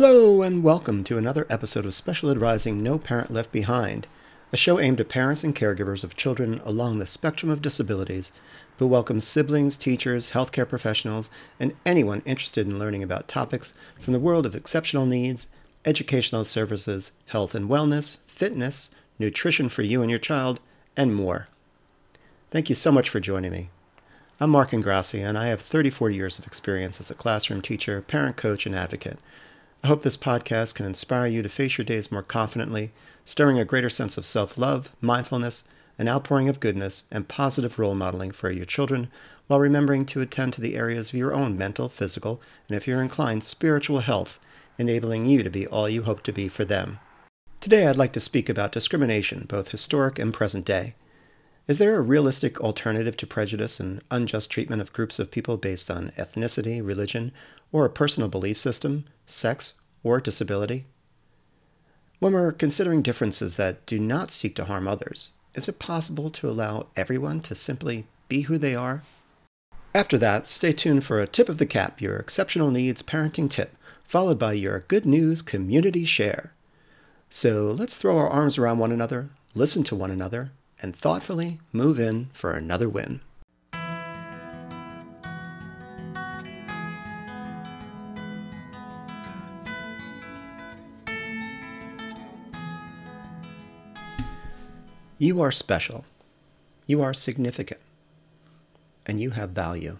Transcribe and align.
Hello, 0.00 0.42
and 0.42 0.62
welcome 0.62 1.02
to 1.02 1.18
another 1.18 1.44
episode 1.50 1.84
of 1.84 1.92
Special 1.92 2.30
Ed 2.30 2.40
Rising 2.40 2.84
No 2.84 3.00
Parent 3.00 3.32
Left 3.32 3.50
Behind, 3.50 4.06
a 4.52 4.56
show 4.56 4.78
aimed 4.78 5.00
at 5.00 5.08
parents 5.08 5.42
and 5.42 5.56
caregivers 5.56 6.04
of 6.04 6.14
children 6.14 6.60
along 6.64 7.00
the 7.00 7.04
spectrum 7.04 7.50
of 7.50 7.60
disabilities, 7.60 8.30
but 8.78 8.86
welcomes 8.86 9.26
siblings, 9.26 9.74
teachers, 9.74 10.30
healthcare 10.30 10.68
professionals, 10.68 11.30
and 11.58 11.74
anyone 11.84 12.22
interested 12.24 12.64
in 12.64 12.78
learning 12.78 13.02
about 13.02 13.26
topics 13.26 13.74
from 13.98 14.12
the 14.12 14.20
world 14.20 14.46
of 14.46 14.54
exceptional 14.54 15.04
needs, 15.04 15.48
educational 15.84 16.44
services, 16.44 17.10
health 17.26 17.56
and 17.56 17.68
wellness, 17.68 18.18
fitness, 18.28 18.90
nutrition 19.18 19.68
for 19.68 19.82
you 19.82 20.00
and 20.00 20.10
your 20.10 20.20
child, 20.20 20.60
and 20.96 21.12
more. 21.12 21.48
Thank 22.52 22.68
you 22.68 22.76
so 22.76 22.92
much 22.92 23.08
for 23.08 23.18
joining 23.18 23.50
me. 23.50 23.70
I'm 24.38 24.50
Mark 24.50 24.70
Ingrassi, 24.70 25.28
and 25.28 25.36
I 25.36 25.48
have 25.48 25.60
34 25.60 26.10
years 26.10 26.38
of 26.38 26.46
experience 26.46 27.00
as 27.00 27.10
a 27.10 27.16
classroom 27.16 27.62
teacher, 27.62 28.00
parent 28.00 28.36
coach, 28.36 28.64
and 28.64 28.76
advocate. 28.76 29.18
I 29.82 29.86
hope 29.86 30.02
this 30.02 30.16
podcast 30.16 30.74
can 30.74 30.86
inspire 30.86 31.28
you 31.28 31.40
to 31.42 31.48
face 31.48 31.78
your 31.78 31.84
days 31.84 32.10
more 32.10 32.24
confidently, 32.24 32.90
stirring 33.24 33.60
a 33.60 33.64
greater 33.64 33.88
sense 33.88 34.18
of 34.18 34.26
self 34.26 34.58
love, 34.58 34.90
mindfulness, 35.00 35.62
an 35.98 36.08
outpouring 36.08 36.48
of 36.48 36.58
goodness, 36.58 37.04
and 37.12 37.28
positive 37.28 37.78
role 37.78 37.94
modeling 37.94 38.32
for 38.32 38.50
your 38.50 38.64
children, 38.64 39.08
while 39.46 39.60
remembering 39.60 40.04
to 40.06 40.20
attend 40.20 40.52
to 40.54 40.60
the 40.60 40.74
areas 40.74 41.10
of 41.10 41.14
your 41.14 41.32
own 41.32 41.56
mental, 41.56 41.88
physical, 41.88 42.40
and 42.68 42.76
if 42.76 42.88
you're 42.88 43.00
inclined, 43.00 43.44
spiritual 43.44 44.00
health, 44.00 44.40
enabling 44.78 45.26
you 45.26 45.44
to 45.44 45.50
be 45.50 45.66
all 45.66 45.88
you 45.88 46.02
hope 46.02 46.24
to 46.24 46.32
be 46.32 46.48
for 46.48 46.64
them. 46.64 46.98
Today, 47.60 47.86
I'd 47.86 47.96
like 47.96 48.12
to 48.14 48.20
speak 48.20 48.48
about 48.48 48.72
discrimination, 48.72 49.46
both 49.48 49.70
historic 49.70 50.18
and 50.18 50.34
present 50.34 50.64
day. 50.64 50.96
Is 51.68 51.78
there 51.78 51.96
a 51.96 52.00
realistic 52.00 52.60
alternative 52.60 53.16
to 53.18 53.26
prejudice 53.28 53.78
and 53.78 54.02
unjust 54.10 54.50
treatment 54.50 54.82
of 54.82 54.92
groups 54.92 55.20
of 55.20 55.30
people 55.30 55.56
based 55.56 55.88
on 55.88 56.10
ethnicity, 56.18 56.84
religion, 56.84 57.30
or 57.70 57.84
a 57.84 57.90
personal 57.90 58.28
belief 58.28 58.58
system, 58.58 59.04
sex, 59.30 59.74
or 60.02 60.20
disability? 60.20 60.86
When 62.18 62.32
we're 62.32 62.52
considering 62.52 63.02
differences 63.02 63.56
that 63.56 63.86
do 63.86 63.98
not 63.98 64.32
seek 64.32 64.56
to 64.56 64.64
harm 64.64 64.88
others, 64.88 65.30
is 65.54 65.68
it 65.68 65.78
possible 65.78 66.30
to 66.30 66.48
allow 66.48 66.88
everyone 66.96 67.40
to 67.42 67.54
simply 67.54 68.06
be 68.28 68.42
who 68.42 68.58
they 68.58 68.74
are? 68.74 69.02
After 69.94 70.18
that, 70.18 70.46
stay 70.46 70.72
tuned 70.72 71.04
for 71.04 71.20
a 71.20 71.26
tip 71.26 71.48
of 71.48 71.58
the 71.58 71.66
cap, 71.66 72.00
your 72.00 72.16
exceptional 72.16 72.70
needs 72.70 73.02
parenting 73.02 73.48
tip, 73.48 73.76
followed 74.04 74.38
by 74.38 74.52
your 74.52 74.80
good 74.80 75.06
news 75.06 75.42
community 75.42 76.04
share. 76.04 76.52
So 77.30 77.70
let's 77.70 77.96
throw 77.96 78.16
our 78.16 78.28
arms 78.28 78.58
around 78.58 78.78
one 78.78 78.92
another, 78.92 79.30
listen 79.54 79.84
to 79.84 79.96
one 79.96 80.10
another, 80.10 80.50
and 80.80 80.94
thoughtfully 80.94 81.60
move 81.72 81.98
in 81.98 82.30
for 82.32 82.52
another 82.52 82.88
win. 82.88 83.20
You 95.20 95.40
are 95.40 95.50
special. 95.50 96.04
You 96.86 97.02
are 97.02 97.12
significant. 97.12 97.80
And 99.04 99.20
you 99.20 99.30
have 99.30 99.50
value. 99.50 99.98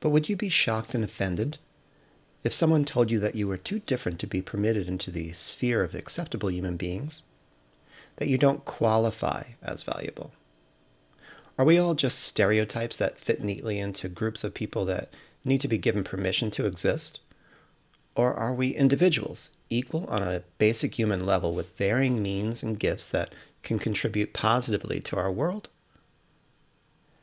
But 0.00 0.10
would 0.10 0.28
you 0.28 0.36
be 0.36 0.48
shocked 0.48 0.92
and 0.92 1.04
offended 1.04 1.58
if 2.42 2.52
someone 2.52 2.84
told 2.84 3.12
you 3.12 3.20
that 3.20 3.36
you 3.36 3.46
were 3.46 3.56
too 3.56 3.78
different 3.78 4.18
to 4.18 4.26
be 4.26 4.42
permitted 4.42 4.88
into 4.88 5.12
the 5.12 5.32
sphere 5.34 5.84
of 5.84 5.94
acceptable 5.94 6.50
human 6.50 6.76
beings? 6.76 7.22
That 8.16 8.26
you 8.26 8.38
don't 8.38 8.64
qualify 8.64 9.50
as 9.62 9.84
valuable? 9.84 10.32
Are 11.56 11.64
we 11.64 11.78
all 11.78 11.94
just 11.94 12.18
stereotypes 12.18 12.96
that 12.96 13.20
fit 13.20 13.44
neatly 13.44 13.78
into 13.78 14.08
groups 14.08 14.42
of 14.42 14.52
people 14.52 14.84
that 14.86 15.12
need 15.44 15.60
to 15.60 15.68
be 15.68 15.78
given 15.78 16.02
permission 16.02 16.50
to 16.50 16.66
exist? 16.66 17.20
Or 18.14 18.34
are 18.34 18.52
we 18.52 18.70
individuals, 18.70 19.50
equal 19.70 20.06
on 20.06 20.22
a 20.22 20.42
basic 20.58 20.98
human 20.98 21.24
level 21.24 21.54
with 21.54 21.76
varying 21.76 22.22
means 22.22 22.62
and 22.62 22.78
gifts 22.78 23.08
that 23.08 23.32
can 23.62 23.78
contribute 23.78 24.32
positively 24.32 25.00
to 25.00 25.16
our 25.16 25.30
world? 25.30 25.68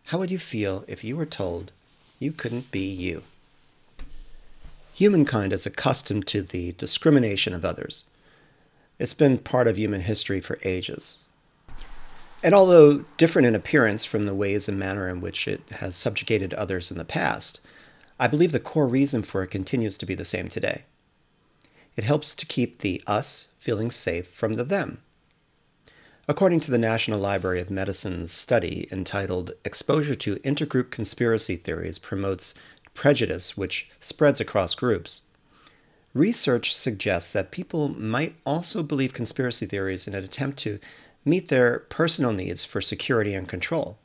How 0.06 0.18
would 0.18 0.32
you 0.32 0.40
feel 0.40 0.86
if 0.88 1.04
you 1.04 1.16
were 1.16 1.26
told 1.26 1.72
you 2.18 2.32
couldn't 2.32 2.72
be 2.72 2.90
you? 2.90 3.24
Humankind 4.94 5.54
is 5.54 5.66
accustomed 5.66 6.28
to 6.28 6.42
the 6.42 6.74
discrimination 6.74 7.54
of 7.54 7.64
others. 7.64 8.04
It's 8.98 9.14
been 9.14 9.38
part 9.38 9.68
of 9.68 9.78
human 9.78 10.02
history 10.02 10.42
for 10.42 10.60
ages. 10.64 11.20
And 12.42 12.56
although 12.56 13.06
different 13.18 13.48
in 13.48 13.56
appearance 13.56 14.04
from 14.04 14.26
the 14.26 14.34
ways 14.34 14.68
and 14.68 14.80
manner 14.80 15.08
in 15.08 15.22
which 15.22 15.48
it 15.48 15.62
has 15.72 15.96
subjugated 15.96 16.54
others 16.54 16.90
in 16.90 16.98
the 16.98 17.06
past, 17.06 17.60
I 18.20 18.28
believe 18.28 18.52
the 18.52 18.60
core 18.60 18.88
reason 18.88 19.24
for 19.24 19.44
it 19.44 19.52
continues 19.52 19.98
to 19.98 20.06
be 20.06 20.14
the 20.14 20.26
same 20.26 20.50
today. 20.50 20.84
It 21.96 22.04
helps 22.04 22.36
to 22.36 22.46
keep 22.46 22.80
the 22.80 23.02
us 23.08 23.48
feeling 23.60 23.92
safe 23.92 24.28
from 24.28 24.54
the 24.54 24.64
them. 24.64 25.02
According 26.28 26.60
to 26.62 26.72
the 26.72 26.78
National 26.78 27.20
Library 27.20 27.60
of 27.60 27.72
Medicine's 27.72 28.32
study 28.32 28.88
entitled 28.92 29.54
Exposure 29.66 30.16
to 30.16 30.36
Intergroup 30.38 30.92
Conspiracy 30.92 31.56
Theories 31.56 31.98
Promotes 31.98 32.54
Prejudice 32.94 33.58
Which 33.58 33.90
Spreads 34.00 34.40
Across 34.40 34.76
Groups, 34.76 35.22
research 36.14 36.76
suggests 36.76 37.34
that 37.34 37.52
people 37.52 37.90
might 37.90 38.36
also 38.46 38.84
believe 38.84 39.14
conspiracy 39.14 39.66
theories 39.66 40.08
in 40.08 40.14
an 40.14 40.24
attempt 40.24 40.60
to 40.60 40.80
meet 41.26 41.48
their 41.48 41.80
personal 41.80 42.32
needs 42.34 42.66
for 42.66 42.82
security 42.82 43.34
and 43.34 43.48
control. 43.48 43.98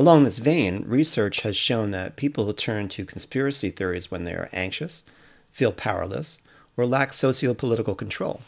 Along 0.00 0.24
this 0.24 0.38
vein, 0.38 0.84
research 0.86 1.42
has 1.42 1.58
shown 1.58 1.90
that 1.90 2.16
people 2.16 2.46
who 2.46 2.54
turn 2.54 2.88
to 2.88 3.04
conspiracy 3.04 3.68
theories 3.68 4.10
when 4.10 4.24
they 4.24 4.32
are 4.32 4.48
anxious, 4.50 5.04
feel 5.52 5.72
powerless, 5.72 6.38
or 6.74 6.86
lack 6.86 7.12
socio-political 7.12 7.94
control. 7.94 8.40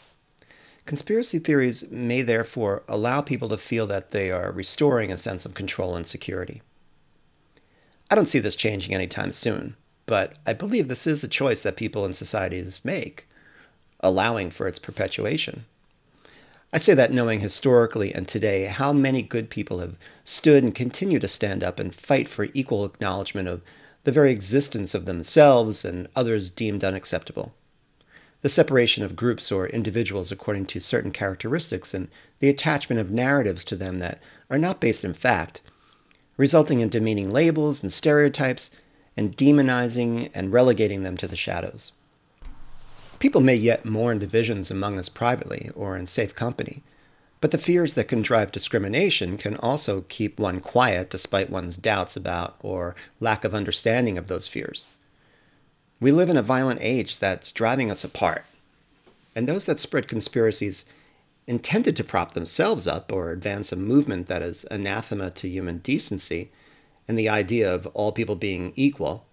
Conspiracy 0.87 1.37
theories 1.37 1.91
may 1.91 2.23
therefore 2.23 2.81
allow 2.87 3.21
people 3.21 3.49
to 3.49 3.57
feel 3.57 3.85
that 3.85 4.09
they 4.09 4.31
are 4.31 4.51
restoring 4.51 5.11
a 5.11 5.17
sense 5.19 5.45
of 5.45 5.53
control 5.53 5.95
and 5.95 6.07
security. 6.07 6.63
I 8.09 8.15
don't 8.15 8.25
see 8.25 8.39
this 8.39 8.55
changing 8.55 8.95
anytime 8.95 9.31
soon, 9.31 9.75
but 10.07 10.33
I 10.47 10.53
believe 10.53 10.87
this 10.87 11.05
is 11.05 11.23
a 11.23 11.27
choice 11.27 11.61
that 11.61 11.77
people 11.77 12.03
and 12.03 12.15
societies 12.15 12.83
make, 12.83 13.27
allowing 13.99 14.49
for 14.49 14.67
its 14.67 14.79
perpetuation. 14.79 15.65
I 16.75 16.79
say 16.79 16.95
that 16.95 17.13
knowing 17.13 17.41
historically 17.41 18.15
and 18.15 18.27
today 18.27 18.65
how 18.65 18.93
many 18.93 19.21
good 19.21 19.51
people 19.51 19.77
have 19.77 19.95
stood 20.25 20.63
and 20.63 20.73
continue 20.73 21.19
to 21.19 21.27
stand 21.27 21.63
up 21.63 21.79
and 21.79 21.93
fight 21.93 22.27
for 22.27 22.47
equal 22.55 22.83
acknowledgement 22.83 23.47
of 23.47 23.61
the 24.05 24.11
very 24.11 24.31
existence 24.31 24.95
of 24.95 25.05
themselves 25.05 25.85
and 25.85 26.07
others 26.15 26.49
deemed 26.49 26.83
unacceptable. 26.83 27.53
The 28.41 28.49
separation 28.49 29.03
of 29.03 29.15
groups 29.15 29.51
or 29.51 29.67
individuals 29.67 30.31
according 30.31 30.65
to 30.65 30.79
certain 30.79 31.11
characteristics 31.11 31.93
and 31.93 32.07
the 32.39 32.49
attachment 32.49 32.99
of 32.99 33.11
narratives 33.11 33.63
to 33.65 33.75
them 33.75 33.99
that 33.99 34.19
are 34.49 34.57
not 34.57 34.81
based 34.81 35.05
in 35.05 35.13
fact, 35.13 35.61
resulting 36.37 36.79
in 36.79 36.89
demeaning 36.89 37.29
labels 37.29 37.83
and 37.83 37.93
stereotypes 37.93 38.71
and 39.15 39.37
demonizing 39.37 40.31
and 40.33 40.51
relegating 40.51 41.03
them 41.03 41.17
to 41.17 41.27
the 41.27 41.35
shadows. 41.35 41.91
People 43.23 43.39
may 43.39 43.55
yet 43.55 43.85
mourn 43.85 44.19
divisions 44.19 44.69
among 44.69 44.99
us 44.99 45.07
privately 45.07 45.71
or 45.75 45.95
in 45.95 46.07
safe 46.07 46.35
company, 46.35 46.83
but 47.39 47.51
the 47.51 47.57
fears 47.57 47.93
that 47.93 48.09
can 48.09 48.21
drive 48.21 48.51
discrimination 48.51 49.37
can 49.37 49.55
also 49.55 50.01
keep 50.09 50.37
one 50.37 50.59
quiet 50.59 51.09
despite 51.09 51.49
one's 51.49 51.77
doubts 51.77 52.17
about 52.17 52.57
or 52.59 52.97
lack 53.21 53.45
of 53.45 53.55
understanding 53.55 54.17
of 54.17 54.27
those 54.27 54.49
fears. 54.49 54.87
We 56.01 56.11
live 56.11 56.29
in 56.29 56.35
a 56.35 56.41
violent 56.41 56.81
age 56.81 57.17
that's 57.17 57.53
driving 57.53 57.89
us 57.89 58.03
apart, 58.03 58.43
and 59.33 59.47
those 59.47 59.67
that 59.67 59.79
spread 59.79 60.09
conspiracies 60.09 60.83
intended 61.47 61.95
to 61.95 62.03
prop 62.03 62.33
themselves 62.33 62.87
up 62.87 63.09
or 63.09 63.31
advance 63.31 63.71
a 63.71 63.77
movement 63.77 64.27
that 64.27 64.41
is 64.41 64.65
anathema 64.69 65.31
to 65.31 65.47
human 65.47 65.77
decency 65.77 66.51
and 67.07 67.17
the 67.17 67.29
idea 67.29 67.73
of 67.73 67.87
all 67.93 68.11
people 68.11 68.35
being 68.35 68.73
equal 68.75 69.25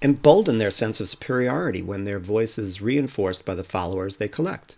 embolden 0.00 0.58
their 0.58 0.70
sense 0.70 1.00
of 1.00 1.08
superiority 1.08 1.82
when 1.82 2.04
their 2.04 2.20
voice 2.20 2.58
is 2.58 2.80
reinforced 2.80 3.44
by 3.44 3.54
the 3.54 3.64
followers 3.64 4.16
they 4.16 4.28
collect. 4.28 4.76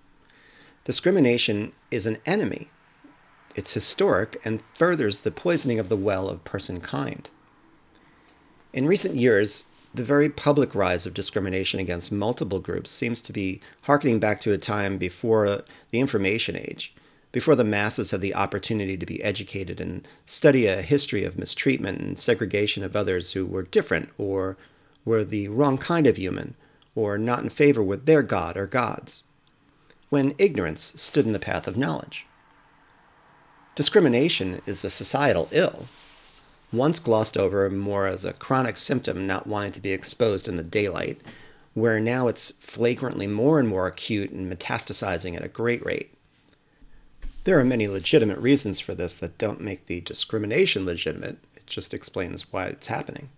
Discrimination 0.84 1.72
is 1.90 2.06
an 2.06 2.18
enemy. 2.24 2.70
It's 3.54 3.74
historic 3.74 4.40
and 4.44 4.62
furthers 4.74 5.20
the 5.20 5.30
poisoning 5.30 5.78
of 5.78 5.88
the 5.88 5.96
well 5.96 6.28
of 6.28 6.44
person 6.44 6.80
kind. 6.80 7.28
In 8.72 8.86
recent 8.86 9.16
years, 9.16 9.64
the 9.92 10.04
very 10.04 10.30
public 10.30 10.74
rise 10.74 11.04
of 11.04 11.14
discrimination 11.14 11.80
against 11.80 12.12
multiple 12.12 12.60
groups 12.60 12.90
seems 12.90 13.20
to 13.22 13.32
be 13.32 13.60
harkening 13.82 14.20
back 14.20 14.40
to 14.40 14.52
a 14.52 14.58
time 14.58 14.96
before 14.96 15.64
the 15.90 16.00
information 16.00 16.56
age, 16.56 16.94
before 17.32 17.56
the 17.56 17.64
masses 17.64 18.12
had 18.12 18.20
the 18.20 18.34
opportunity 18.34 18.96
to 18.96 19.06
be 19.06 19.22
educated 19.22 19.80
and 19.80 20.06
study 20.24 20.66
a 20.66 20.82
history 20.82 21.24
of 21.24 21.38
mistreatment 21.38 22.00
and 22.00 22.18
segregation 22.18 22.84
of 22.84 22.94
others 22.94 23.32
who 23.32 23.44
were 23.44 23.62
different 23.64 24.10
or 24.16 24.56
were 25.04 25.24
the 25.24 25.48
wrong 25.48 25.78
kind 25.78 26.06
of 26.06 26.16
human, 26.16 26.54
or 26.94 27.16
not 27.18 27.42
in 27.42 27.48
favor 27.48 27.82
with 27.82 28.06
their 28.06 28.22
god 28.22 28.56
or 28.56 28.66
gods, 28.66 29.22
when 30.08 30.34
ignorance 30.38 30.92
stood 30.96 31.26
in 31.26 31.32
the 31.32 31.38
path 31.38 31.66
of 31.66 31.76
knowledge. 31.76 32.26
Discrimination 33.76 34.60
is 34.66 34.84
a 34.84 34.90
societal 34.90 35.48
ill, 35.52 35.86
once 36.72 36.98
glossed 36.98 37.36
over 37.36 37.68
more 37.70 38.06
as 38.06 38.24
a 38.24 38.32
chronic 38.32 38.76
symptom 38.76 39.26
not 39.26 39.46
wanting 39.46 39.72
to 39.72 39.80
be 39.80 39.92
exposed 39.92 40.48
in 40.48 40.56
the 40.56 40.62
daylight, 40.62 41.20
where 41.74 42.00
now 42.00 42.28
it's 42.28 42.50
flagrantly 42.50 43.26
more 43.26 43.58
and 43.58 43.68
more 43.68 43.86
acute 43.86 44.30
and 44.30 44.52
metastasizing 44.52 45.36
at 45.36 45.44
a 45.44 45.48
great 45.48 45.84
rate. 45.84 46.12
There 47.44 47.58
are 47.58 47.64
many 47.64 47.88
legitimate 47.88 48.38
reasons 48.38 48.80
for 48.80 48.94
this 48.94 49.14
that 49.16 49.38
don't 49.38 49.60
make 49.60 49.86
the 49.86 50.00
discrimination 50.00 50.84
legitimate, 50.84 51.38
it 51.56 51.66
just 51.66 51.94
explains 51.94 52.52
why 52.52 52.66
it's 52.66 52.88
happening. 52.88 53.30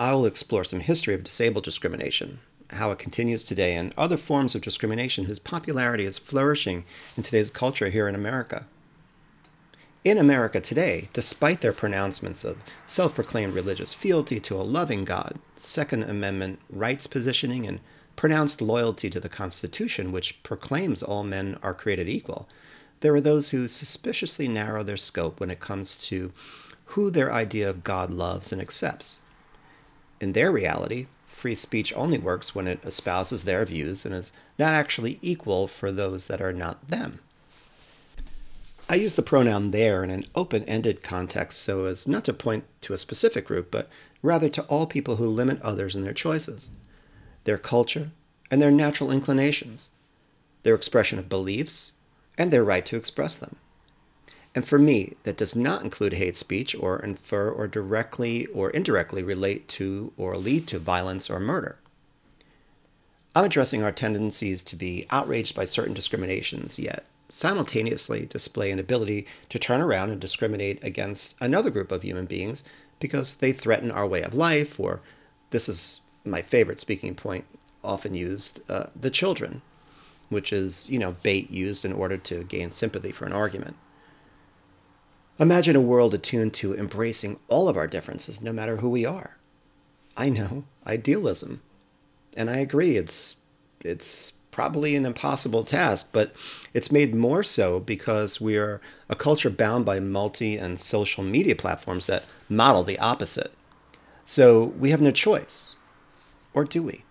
I 0.00 0.12
will 0.12 0.24
explore 0.24 0.64
some 0.64 0.80
history 0.80 1.12
of 1.12 1.24
disabled 1.24 1.64
discrimination, 1.64 2.38
how 2.70 2.90
it 2.90 2.98
continues 2.98 3.44
today, 3.44 3.76
and 3.76 3.92
other 3.98 4.16
forms 4.16 4.54
of 4.54 4.62
discrimination 4.62 5.26
whose 5.26 5.38
popularity 5.38 6.06
is 6.06 6.18
flourishing 6.18 6.86
in 7.18 7.22
today's 7.22 7.50
culture 7.50 7.90
here 7.90 8.08
in 8.08 8.14
America. 8.14 8.64
In 10.02 10.16
America 10.16 10.58
today, 10.58 11.10
despite 11.12 11.60
their 11.60 11.74
pronouncements 11.74 12.44
of 12.44 12.64
self 12.86 13.14
proclaimed 13.14 13.52
religious 13.52 13.92
fealty 13.92 14.40
to 14.40 14.56
a 14.56 14.62
loving 14.64 15.04
God, 15.04 15.38
Second 15.56 16.04
Amendment 16.04 16.60
rights 16.70 17.06
positioning, 17.06 17.66
and 17.66 17.80
pronounced 18.16 18.62
loyalty 18.62 19.10
to 19.10 19.20
the 19.20 19.28
Constitution, 19.28 20.12
which 20.12 20.42
proclaims 20.42 21.02
all 21.02 21.24
men 21.24 21.58
are 21.62 21.74
created 21.74 22.08
equal, 22.08 22.48
there 23.00 23.14
are 23.14 23.20
those 23.20 23.50
who 23.50 23.68
suspiciously 23.68 24.48
narrow 24.48 24.82
their 24.82 24.96
scope 24.96 25.40
when 25.40 25.50
it 25.50 25.60
comes 25.60 25.98
to 25.98 26.32
who 26.86 27.10
their 27.10 27.30
idea 27.30 27.68
of 27.68 27.84
God 27.84 28.10
loves 28.10 28.50
and 28.50 28.62
accepts. 28.62 29.18
In 30.20 30.32
their 30.32 30.52
reality, 30.52 31.06
free 31.26 31.54
speech 31.54 31.92
only 31.94 32.18
works 32.18 32.54
when 32.54 32.66
it 32.66 32.84
espouses 32.84 33.44
their 33.44 33.64
views 33.64 34.04
and 34.04 34.14
is 34.14 34.32
not 34.58 34.74
actually 34.74 35.18
equal 35.22 35.66
for 35.66 35.90
those 35.90 36.26
that 36.26 36.42
are 36.42 36.52
not 36.52 36.88
them. 36.88 37.20
I 38.88 38.96
use 38.96 39.14
the 39.14 39.22
pronoun 39.22 39.70
there 39.70 40.04
in 40.04 40.10
an 40.10 40.26
open 40.34 40.64
ended 40.64 41.02
context 41.02 41.62
so 41.62 41.84
as 41.84 42.08
not 42.08 42.24
to 42.24 42.32
point 42.32 42.64
to 42.82 42.92
a 42.92 42.98
specific 42.98 43.46
group, 43.46 43.70
but 43.70 43.88
rather 44.20 44.48
to 44.50 44.62
all 44.64 44.86
people 44.86 45.16
who 45.16 45.26
limit 45.28 45.62
others 45.62 45.96
in 45.96 46.02
their 46.02 46.12
choices, 46.12 46.70
their 47.44 47.56
culture, 47.56 48.10
and 48.50 48.60
their 48.60 48.72
natural 48.72 49.12
inclinations, 49.12 49.90
their 50.64 50.74
expression 50.74 51.18
of 51.18 51.28
beliefs, 51.28 51.92
and 52.36 52.52
their 52.52 52.64
right 52.64 52.84
to 52.84 52.96
express 52.96 53.36
them. 53.36 53.56
And 54.54 54.66
for 54.66 54.78
me, 54.78 55.14
that 55.22 55.36
does 55.36 55.54
not 55.54 55.82
include 55.82 56.14
hate 56.14 56.36
speech 56.36 56.74
or 56.74 56.98
infer 56.98 57.48
or 57.48 57.68
directly 57.68 58.46
or 58.46 58.70
indirectly 58.70 59.22
relate 59.22 59.68
to 59.68 60.12
or 60.16 60.36
lead 60.36 60.66
to 60.68 60.78
violence 60.78 61.30
or 61.30 61.38
murder. 61.38 61.76
I'm 63.34 63.44
addressing 63.44 63.84
our 63.84 63.92
tendencies 63.92 64.64
to 64.64 64.74
be 64.74 65.06
outraged 65.10 65.54
by 65.54 65.64
certain 65.64 65.94
discriminations, 65.94 66.80
yet 66.80 67.04
simultaneously 67.28 68.26
display 68.26 68.72
an 68.72 68.80
ability 68.80 69.24
to 69.50 69.58
turn 69.58 69.80
around 69.80 70.10
and 70.10 70.20
discriminate 70.20 70.82
against 70.82 71.36
another 71.40 71.70
group 71.70 71.92
of 71.92 72.02
human 72.02 72.26
beings 72.26 72.64
because 72.98 73.34
they 73.34 73.52
threaten 73.52 73.92
our 73.92 74.06
way 74.06 74.22
of 74.22 74.34
life, 74.34 74.80
or 74.80 75.00
this 75.50 75.68
is 75.68 76.00
my 76.24 76.42
favorite 76.42 76.80
speaking 76.80 77.14
point, 77.14 77.44
often 77.84 78.14
used, 78.14 78.60
uh, 78.68 78.86
the 79.00 79.10
children, 79.10 79.62
which 80.28 80.52
is, 80.52 80.90
you 80.90 80.98
know, 80.98 81.12
bait 81.22 81.50
used 81.50 81.84
in 81.84 81.92
order 81.92 82.16
to 82.16 82.42
gain 82.44 82.72
sympathy 82.72 83.12
for 83.12 83.26
an 83.26 83.32
argument. 83.32 83.76
Imagine 85.40 85.74
a 85.74 85.80
world 85.80 86.12
attuned 86.12 86.52
to 86.52 86.76
embracing 86.76 87.38
all 87.48 87.66
of 87.66 87.76
our 87.78 87.86
differences, 87.86 88.42
no 88.42 88.52
matter 88.52 88.76
who 88.76 88.90
we 88.90 89.06
are. 89.06 89.38
I 90.14 90.28
know, 90.28 90.64
idealism. 90.86 91.62
And 92.36 92.50
I 92.50 92.58
agree, 92.58 92.98
it's, 92.98 93.36
it's 93.80 94.34
probably 94.50 94.94
an 94.94 95.06
impossible 95.06 95.64
task, 95.64 96.10
but 96.12 96.34
it's 96.74 96.92
made 96.92 97.14
more 97.14 97.42
so 97.42 97.80
because 97.80 98.38
we 98.38 98.58
are 98.58 98.82
a 99.08 99.16
culture 99.16 99.48
bound 99.48 99.86
by 99.86 99.98
multi 99.98 100.58
and 100.58 100.78
social 100.78 101.24
media 101.24 101.56
platforms 101.56 102.06
that 102.06 102.26
model 102.50 102.84
the 102.84 102.98
opposite. 102.98 103.52
So 104.26 104.64
we 104.64 104.90
have 104.90 105.00
no 105.00 105.10
choice. 105.10 105.74
Or 106.52 106.64
do 106.64 106.82
we? 106.82 107.04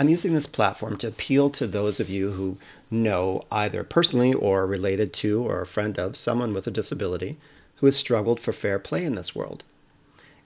I'm 0.00 0.08
using 0.08 0.32
this 0.32 0.46
platform 0.46 0.96
to 0.98 1.08
appeal 1.08 1.50
to 1.50 1.66
those 1.66 1.98
of 1.98 2.08
you 2.08 2.30
who 2.30 2.56
know, 2.88 3.44
either 3.50 3.82
personally 3.82 4.32
or 4.32 4.64
related 4.64 5.12
to 5.14 5.42
or 5.42 5.60
a 5.60 5.66
friend 5.66 5.98
of 5.98 6.16
someone 6.16 6.54
with 6.54 6.68
a 6.68 6.70
disability 6.70 7.36
who 7.76 7.86
has 7.86 7.96
struggled 7.96 8.38
for 8.38 8.52
fair 8.52 8.78
play 8.78 9.04
in 9.04 9.16
this 9.16 9.34
world. 9.34 9.64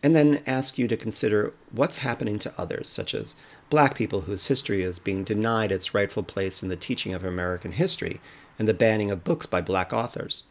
And 0.03 0.17
then 0.17 0.43
ask 0.47 0.79
you 0.79 0.89
to 0.89 0.97
consider 0.97 1.53
what's 1.71 1.99
happening 1.99 2.39
to 2.39 2.55
others, 2.57 2.89
such 2.89 3.15
as 3.15 3.37
black 3.69 3.95
people 3.95 4.23
whose 4.23 4.47
history 4.47 4.81
is 4.83 4.99
being 4.99 5.23
denied 5.23 5.71
its 5.71 5.93
rightful 5.93 6.23
place 6.23 6.63
in 6.63 6.71
the 6.71 6.77
teaching 6.77 7.13
of 7.13 7.23
American 7.23 7.73
history 7.73 8.23
and 8.59 8.67
the 8.67 8.73
banning 8.73 9.11
of 9.11 9.23
books 9.23 9.45
by 9.45 9.61
black 9.61 9.93
authors, 9.93 10.45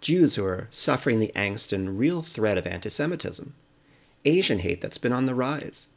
Jews 0.00 0.36
who 0.36 0.44
are 0.44 0.68
suffering 0.70 1.18
the 1.18 1.32
angst 1.34 1.72
and 1.72 1.98
real 1.98 2.22
threat 2.22 2.56
of 2.56 2.68
anti 2.68 2.88
Semitism, 2.88 3.52
Asian 4.24 4.60
hate 4.60 4.80
that's 4.80 4.98
been 4.98 5.12
on 5.12 5.26
the 5.26 5.34
rise, 5.34 5.88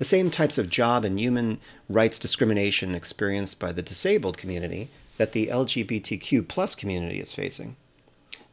the 0.00 0.04
same 0.06 0.30
types 0.30 0.56
of 0.56 0.70
job 0.70 1.04
and 1.04 1.20
human 1.20 1.58
rights 1.86 2.18
discrimination 2.18 2.94
experienced 2.94 3.58
by 3.58 3.70
the 3.70 3.82
disabled 3.82 4.38
community 4.38 4.88
that 5.18 5.32
the 5.32 5.48
LGBTQ 5.48 6.48
plus 6.48 6.74
community 6.74 7.20
is 7.20 7.34
facing. 7.34 7.76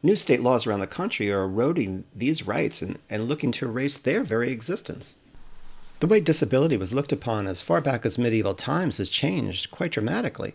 New 0.02 0.14
state 0.14 0.42
laws 0.42 0.66
around 0.66 0.80
the 0.80 0.86
country 0.86 1.32
are 1.32 1.44
eroding 1.44 2.04
these 2.14 2.46
rights 2.46 2.82
and, 2.82 2.98
and 3.08 3.26
looking 3.26 3.50
to 3.50 3.64
erase 3.64 3.96
their 3.96 4.22
very 4.22 4.52
existence. 4.52 5.16
The 6.00 6.06
way 6.06 6.20
disability 6.20 6.76
was 6.76 6.92
looked 6.92 7.12
upon 7.12 7.46
as 7.46 7.62
far 7.62 7.80
back 7.80 8.04
as 8.04 8.18
medieval 8.18 8.54
times 8.54 8.98
has 8.98 9.08
changed 9.08 9.70
quite 9.70 9.92
dramatically. 9.92 10.54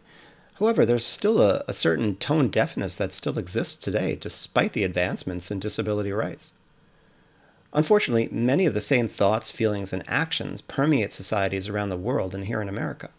However, 0.60 0.86
there's 0.86 1.04
still 1.04 1.42
a, 1.42 1.64
a, 1.68 1.74
certain 1.74 2.18
tone 2.18 2.50
deafness 2.50 2.96
that 2.98 3.14
still 3.14 3.40
exists 3.40 3.74
today, 3.74 4.16
despite 4.16 4.74
the 4.74 4.84
advancements 4.84 5.50
in 5.50 5.58
disability 5.58 6.12
rights. 6.12 6.54
Unfortunately, 7.74 8.30
many 8.32 8.68
of 8.68 8.76
the 8.76 8.82
same 8.82 9.08
thoughts, 9.08 9.50
feelings, 9.50 9.92
and 9.92 10.04
actions 10.08 10.62
permeate 10.62 11.12
societies 11.12 11.68
around 11.68 11.90
the 11.90 11.98
world 11.98 12.36
and 12.36 12.46
here 12.46 12.62
in 12.62 12.70
America. 12.70 13.10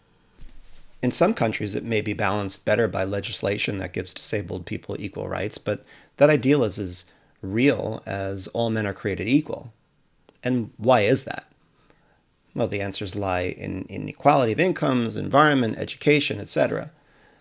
In 1.03 1.11
some 1.11 1.33
countries, 1.33 1.75
it 1.75 1.83
may 1.83 1.99
be 1.99 2.13
balanced 2.13 2.63
better 2.63 2.87
by 2.87 3.03
legislation 3.03 3.77
that 3.79 3.93
gives 3.93 4.13
disabled 4.13 4.65
people 4.65 4.95
equal 4.97 5.27
rights, 5.27 5.57
but 5.57 5.83
that 6.17 6.29
ideal 6.29 6.63
is 6.63 6.79
as 6.79 7.05
real 7.41 8.01
as 8.05 8.47
all 8.47 8.69
men 8.69 8.87
are 8.87 8.93
created 8.93 9.27
equal. 9.27 9.73
And 10.41 10.71
why 10.77 11.01
is 11.01 11.25
that? 11.25 11.45
Well, 12.55 12.69
the 12.69 12.81
answers 12.81 13.15
lie 13.15 13.41
in 13.41 13.85
inequality 13.89 14.53
of 14.53 14.59
incomes, 14.59 15.17
environment, 15.17 15.77
education, 15.77 16.39
etc. 16.39 16.91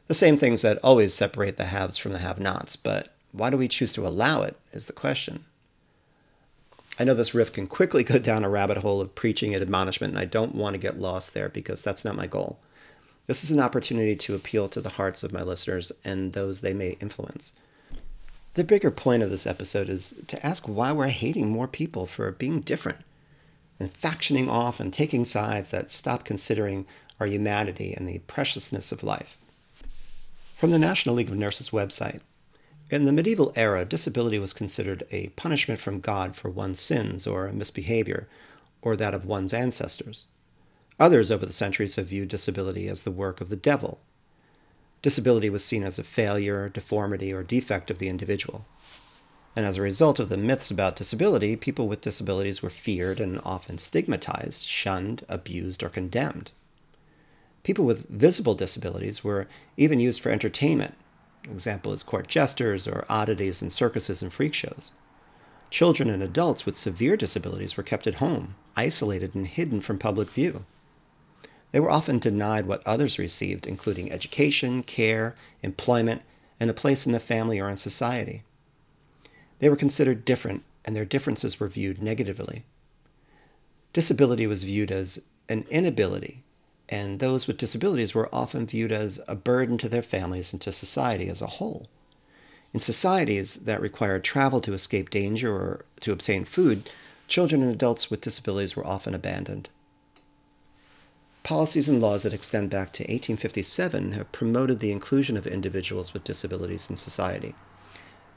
The 0.09 0.15
same 0.15 0.37
things 0.37 0.63
that 0.63 0.81
always 0.83 1.15
separate 1.15 1.57
the 1.57 1.67
haves 1.67 1.97
from 1.97 2.13
the 2.13 2.19
have 2.19 2.41
nots, 2.41 2.75
but 2.75 3.15
why 3.31 3.51
do 3.51 3.57
we 3.57 3.69
choose 3.69 3.93
to 3.93 4.07
allow 4.07 4.43
it 4.43 4.57
is 4.73 4.87
the 4.87 4.93
question. 4.93 5.45
I 6.99 7.05
know 7.05 7.15
this 7.15 7.35
riff 7.35 7.53
can 7.53 7.67
quickly 7.67 8.05
go 8.05 8.19
down 8.19 8.45
a 8.45 8.49
rabbit 8.49 8.79
hole 8.79 9.01
of 9.01 9.15
preaching 9.15 9.55
and 9.55 9.63
admonishment, 9.63 10.13
and 10.13 10.21
I 10.21 10.27
don't 10.27 10.55
want 10.55 10.75
to 10.75 10.79
get 10.79 10.99
lost 10.99 11.35
there 11.35 11.49
because 11.49 11.83
that's 11.83 12.05
not 12.05 12.17
my 12.17 12.27
goal. 12.27 12.59
This 13.27 13.43
is 13.43 13.51
an 13.51 13.61
opportunity 13.61 14.15
to 14.17 14.35
appeal 14.35 14.69
to 14.69 14.81
the 14.81 14.91
hearts 14.91 15.23
of 15.23 15.33
my 15.33 15.43
listeners 15.43 15.93
and 16.05 16.33
those 16.33 16.61
they 16.61 16.75
may 16.75 16.97
influence. 17.01 17.53
The 18.55 18.65
bigger 18.65 18.91
point 18.91 19.23
of 19.23 19.31
this 19.31 19.47
episode 19.47 19.89
is 19.89 20.15
to 20.29 20.47
ask 20.47 20.69
why 20.69 20.93
we're 20.93 21.09
hating 21.09 21.49
more 21.49 21.67
people 21.67 22.07
for 22.07 22.31
being 22.31 22.61
different 22.61 22.99
and 23.81 23.93
factioning 23.93 24.49
off 24.49 24.79
and 24.79 24.93
taking 24.93 25.25
sides 25.25 25.71
that 25.73 25.91
stop 25.91 26.25
considering 26.25 26.87
our 27.19 27.27
humanity 27.27 27.93
and 27.93 28.07
the 28.07 28.19
preciousness 28.21 28.93
of 28.93 29.03
life. 29.03 29.37
From 30.55 30.71
the 30.71 30.79
National 30.79 31.17
League 31.17 31.31
of 31.31 31.37
Nurses 31.37 31.71
website, 31.71 32.21
in 32.91 33.05
the 33.05 33.13
medieval 33.13 33.53
era, 33.57 33.85
disability 33.85 34.39
was 34.39 34.53
considered 34.53 35.07
a 35.11 35.29
punishment 35.31 35.81
from 35.81 36.01
God 36.01 36.37
for 36.37 36.51
one's 36.51 36.81
sins 36.81 37.27
or 37.27 37.51
misbehavior, 37.53 38.29
or 38.83 38.95
that 38.97 39.15
of 39.15 39.25
one's 39.25 39.55
ancestors. 39.55 40.27
Others 41.01 41.31
over 41.31 41.47
the 41.47 41.53
centuries 41.53 41.97
have 41.97 42.07
viewed 42.07 42.29
disability 42.29 42.87
as 42.89 43.03
the 43.03 43.11
work 43.11 43.41
of 43.41 43.49
the 43.49 43.57
devil. 43.57 44.01
Disability 45.03 45.51
was 45.51 45.65
seen 45.65 45.83
as 45.83 45.99
a 45.99 46.05
failure, 46.05 46.69
deformity, 46.69 47.33
or 47.33 47.43
defect 47.43 47.91
of 47.91 47.99
the 47.99 48.09
individual. 48.09 48.67
And 49.57 49.65
as 49.65 49.77
a 49.77 49.83
result 49.83 50.19
of 50.19 50.29
the 50.29 50.37
myths 50.37 50.71
about 50.71 50.97
disability, 50.97 51.57
people 51.57 51.89
with 51.89 52.01
disabilities 52.01 52.63
were 52.63 52.71
feared 52.71 53.21
and 53.21 53.41
often 53.45 53.79
stigmatized, 53.79 54.67
shunned, 54.67 55.25
abused, 55.29 55.83
or 55.83 55.89
condemned. 55.89 56.53
People 57.63 57.85
with 57.85 58.09
visible 58.09 58.55
disabilities 58.55 59.25
were 59.25 59.47
even 59.77 60.01
used 60.01 60.21
for 60.21 60.31
entertainment. 60.31 60.95
Example 61.51 61.93
is 61.93 62.03
court 62.03 62.27
jesters 62.27 62.87
or 62.87 63.05
oddities 63.09 63.63
in 63.63 63.71
circuses 63.71 64.23
and 64.23 64.33
freak 64.33 64.55
shows. 64.55 64.93
Children 65.71 66.09
and 66.09 66.23
adults 66.23 66.65
with 66.65 66.77
severe 66.77 67.17
disabilities 67.17 67.77
were 67.77 67.83
kept 67.83 68.07
at 68.07 68.17
home, 68.17 68.55
isolated 68.77 69.35
and 69.35 69.47
hidden 69.47 69.81
from 69.81 69.99
public 69.99 70.29
view. 70.31 70.65
They 71.73 71.81
were 71.81 71.91
often 71.91 72.21
denied 72.21 72.67
what 72.67 72.87
others 72.87 73.19
received, 73.19 73.67
including 73.67 74.13
education, 74.13 74.85
care, 74.85 75.35
employment, 75.63 76.23
and 76.61 76.71
a 76.71 76.75
place 76.75 77.05
in 77.05 77.13
the 77.13 77.21
family 77.21 77.59
or 77.59 77.69
in 77.69 77.77
society. 77.77 78.45
They 79.59 79.69
were 79.69 79.77
considered 79.77 80.25
different, 80.25 80.63
and 80.85 80.95
their 80.95 81.05
differences 81.05 81.59
were 81.59 81.69
viewed 81.69 82.01
negatively. 82.01 82.65
Disability 83.93 84.47
was 84.47 84.65
viewed 84.65 84.93
as 84.93 85.21
an 85.49 85.65
inability, 85.69 86.45
and 86.95 87.19
those 87.19 87.49
with 87.49 87.59
disabilities 87.59 88.15
were 88.15 88.33
often 88.33 88.67
viewed 88.67 88.93
as 88.93 89.21
a 89.27 89.35
burden 89.35 89.77
to 89.79 89.89
their 89.89 90.01
families 90.01 90.53
and 90.53 90.63
to 90.63 90.71
society 90.71 91.29
as 91.29 91.43
a 91.43 91.55
whole. 91.59 91.89
In 92.73 92.79
societies 92.79 93.57
that 93.57 93.81
required 93.81 94.23
travel 94.23 94.61
to 94.61 94.73
escape 94.75 95.11
danger 95.11 95.53
or 95.53 95.85
to 96.01 96.13
obtain 96.13 96.45
food, 96.45 96.89
children 97.27 97.63
and 97.63 97.73
adults 97.73 98.11
with 98.11 98.21
disabilities 98.21 98.77
were 98.77 98.87
often 98.87 99.13
abandoned. 99.13 99.69
policies 101.43 101.89
and 101.89 102.01
laws 102.01 102.23
that 102.23 102.33
extend 102.33 102.71
back 102.71 102.93
to 102.93 103.03
1857 103.03 104.13
have 104.13 104.33
promoted 104.33 104.79
the 104.79 104.93
inclusion 104.93 105.37
of 105.37 105.47
individuals 105.47 106.15
with 106.15 106.25
disabilities 106.25 106.89
in 106.89 106.97
society. 106.97 107.55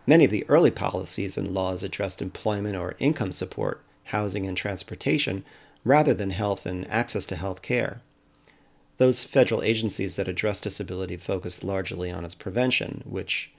Many 0.08 0.26
of 0.26 0.32
the 0.32 0.46
early 0.50 0.72
policies 0.72 1.38
and 1.38 1.54
laws 1.54 1.84
addressed 1.84 2.22
employment 2.22 2.76
or 2.76 2.96
income 3.00 3.32
support, 3.32 3.82
housing, 4.06 4.48
and 4.48 4.58
transportation 4.58 5.46
rather 5.86 6.14
than 6.14 6.32
health 6.32 6.66
and 6.66 6.90
access 6.90 7.26
to 7.28 7.36
health 7.36 7.62
care. 7.62 8.02
Those 8.98 9.24
federal 9.24 9.62
agencies 9.62 10.16
that 10.16 10.28
addressed 10.28 10.64
disability 10.64 11.18
focused 11.18 11.64
largely 11.64 12.12
on 12.12 12.26
its 12.26 12.36
prevention, 12.36 13.04
which 13.06 13.52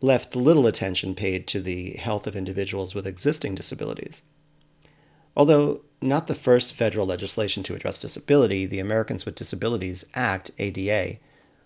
left 0.00 0.36
little 0.36 0.66
attention 0.66 1.14
paid 1.14 1.46
to 1.48 1.62
the 1.62 1.92
health 1.92 2.26
of 2.26 2.36
individuals 2.36 2.94
with 2.94 3.06
existing 3.06 3.54
disabilities. 3.54 4.22
Although 5.34 5.82
not 6.00 6.26
the 6.26 6.34
first 6.34 6.74
federal 6.74 7.06
legislation 7.06 7.62
to 7.64 7.74
address 7.74 7.98
disability, 7.98 8.66
the 8.66 8.78
Americans 8.78 9.24
with 9.24 9.34
Disabilities 9.34 10.04
Act, 10.14 10.50
ADA, 10.58 11.18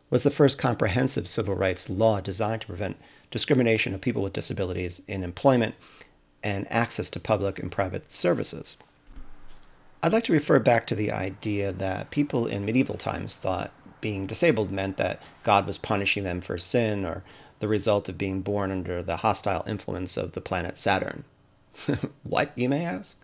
was 0.08 0.22
the 0.22 0.30
first 0.30 0.58
comprehensive 0.58 1.28
civil 1.28 1.54
rights 1.54 1.88
law 1.88 2.20
designed 2.20 2.62
to 2.62 2.66
prevent 2.66 3.00
discrimination 3.30 3.94
of 3.94 4.00
people 4.00 4.22
with 4.22 4.32
disabilities 4.32 5.00
in 5.06 5.22
employment 5.22 5.74
and 6.42 6.70
access 6.70 7.10
to 7.10 7.20
public 7.20 7.58
and 7.58 7.70
private 7.70 8.10
services. 8.10 8.76
I'd 10.02 10.12
like 10.12 10.25
to 10.25 10.33
refer 10.33 10.59
back 10.59 10.87
to 10.87 10.95
the 10.95 11.12
idea 11.12 11.73
that 11.73 12.11
people 12.11 12.47
in 12.47 12.64
medieval 12.64 12.97
times 12.97 13.37
thought 13.37 13.71
being 14.00 14.26
disabled 14.26 14.71
meant 14.71 14.97
that 14.97 15.21
God 15.45 15.66
was 15.66 15.76
punishing 15.76 16.25
them 16.25 16.40
for 16.40 16.57
sin 16.57 17.04
or 17.04 17.23
the 17.59 17.69
result 17.69 18.09
of 18.09 18.16
being 18.16 18.40
born 18.40 18.71
under 18.71 19.02
the 19.02 19.19
hostile 19.19 19.62
influence 19.66 20.16
of 20.16 20.33
the 20.33 20.40
planet 20.40 20.78
Saturn. 20.78 21.25
what, 22.23 22.50
you 22.57 22.69
may 22.69 22.85
ask? 22.85 23.14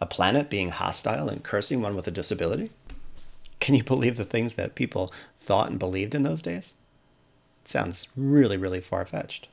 A 0.00 0.06
planet 0.06 0.48
being 0.48 0.70
hostile 0.70 1.28
and 1.28 1.42
cursing 1.42 1.82
one 1.82 1.96
with 1.96 2.06
a 2.06 2.12
disability? 2.12 2.70
Can 3.58 3.74
you 3.74 3.82
believe 3.82 4.16
the 4.16 4.24
things 4.24 4.54
that 4.54 4.74
people 4.74 5.12
thought 5.38 5.68
and 5.68 5.78
believed 5.78 6.14
in 6.14 6.22
those 6.22 6.40
days? 6.40 6.74
It 7.64 7.68
sounds 7.68 8.08
really, 8.16 8.56
really 8.56 8.80
far 8.80 9.04
fetched. 9.04 9.48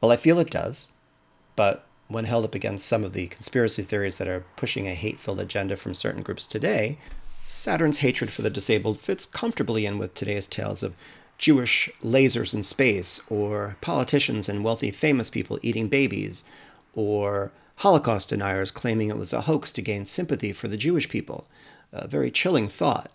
Well, 0.00 0.10
I 0.10 0.16
feel 0.16 0.38
it 0.38 0.50
does, 0.50 0.88
but 1.56 1.86
when 2.14 2.26
held 2.26 2.44
up 2.44 2.54
against 2.54 2.86
some 2.86 3.02
of 3.02 3.12
the 3.12 3.26
conspiracy 3.26 3.82
theories 3.82 4.18
that 4.18 4.28
are 4.28 4.44
pushing 4.54 4.86
a 4.86 4.94
hate 4.94 5.18
filled 5.18 5.40
agenda 5.40 5.76
from 5.76 5.92
certain 5.92 6.22
groups 6.22 6.46
today, 6.46 6.96
Saturn's 7.44 7.98
hatred 7.98 8.30
for 8.30 8.42
the 8.42 8.50
disabled 8.50 9.00
fits 9.00 9.26
comfortably 9.26 9.84
in 9.84 9.98
with 9.98 10.14
today's 10.14 10.46
tales 10.46 10.84
of 10.84 10.94
Jewish 11.38 11.90
lasers 12.00 12.54
in 12.54 12.62
space, 12.62 13.20
or 13.28 13.76
politicians 13.80 14.48
and 14.48 14.62
wealthy 14.62 14.92
famous 14.92 15.28
people 15.28 15.58
eating 15.60 15.88
babies, 15.88 16.44
or 16.94 17.50
Holocaust 17.78 18.28
deniers 18.28 18.70
claiming 18.70 19.10
it 19.10 19.18
was 19.18 19.32
a 19.32 19.42
hoax 19.42 19.72
to 19.72 19.82
gain 19.82 20.04
sympathy 20.04 20.52
for 20.52 20.68
the 20.68 20.76
Jewish 20.76 21.08
people. 21.08 21.48
A 21.92 22.06
very 22.06 22.30
chilling 22.30 22.68
thought. 22.68 23.10